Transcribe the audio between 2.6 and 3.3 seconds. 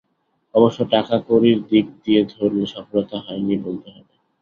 সফলতা